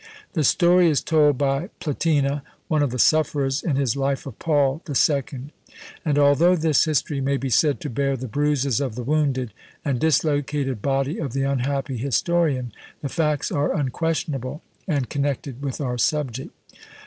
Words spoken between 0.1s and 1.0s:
The story